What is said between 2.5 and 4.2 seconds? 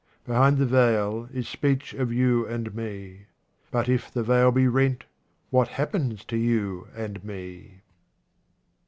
me. But if